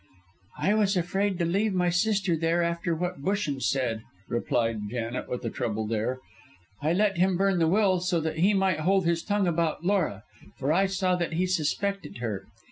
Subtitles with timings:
[0.57, 5.45] "I was afraid to leave my sister there after what Busham said," replied Janet, with
[5.45, 6.17] a troubled air.
[6.81, 10.23] "I let him burn the will, so that he might hold his tongue about Laura,
[10.57, 12.47] for I saw that he suspected her.